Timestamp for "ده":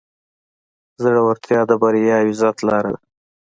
2.95-2.99